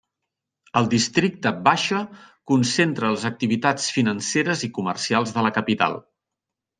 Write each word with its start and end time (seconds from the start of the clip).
El 0.79 0.87
districte 0.93 1.49
Baixa 1.67 1.99
concentra 2.51 3.11
les 3.15 3.25
activitats 3.31 3.91
financeres 3.99 4.65
i 4.69 4.71
comercials 4.79 5.35
de 5.37 5.45
la 5.49 5.53
capital. 5.59 5.99